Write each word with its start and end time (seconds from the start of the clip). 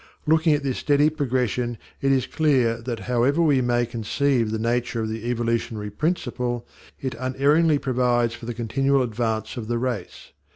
Looking 0.25 0.55
at 0.55 0.63
this 0.63 0.79
steady 0.79 1.11
progression 1.11 1.77
it 2.01 2.11
is 2.11 2.25
clear 2.25 2.81
that, 2.81 3.01
however 3.01 3.39
we 3.39 3.61
may 3.61 3.85
conceive 3.85 4.49
the 4.49 4.57
nature 4.57 5.01
of 5.01 5.09
the 5.09 5.29
evolutionary 5.29 5.91
principle, 5.91 6.67
it 6.99 7.13
unerringly 7.19 7.77
provides 7.77 8.33
for 8.33 8.47
the 8.47 8.55
continual 8.55 9.03
advance 9.03 9.57
of 9.57 9.67
the 9.67 9.77
race. 9.77 10.31